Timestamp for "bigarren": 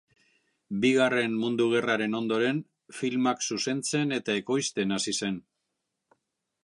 0.85-1.35